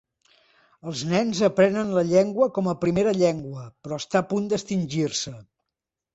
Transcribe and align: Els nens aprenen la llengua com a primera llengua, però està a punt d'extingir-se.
Els 0.91 1.03
nens 1.11 1.41
aprenen 1.47 1.91
la 1.97 2.03
llengua 2.13 2.47
com 2.57 2.71
a 2.73 2.75
primera 2.87 3.15
llengua, 3.19 3.67
però 3.85 4.01
està 4.05 4.23
a 4.25 4.29
punt 4.35 4.51
d'extingir-se. 4.55 5.37